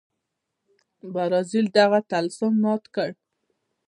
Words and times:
برازیل 1.13 1.65
دغه 1.77 1.99
طلسم 2.11 2.53
مات 2.63 2.83
کړ. 2.95 3.09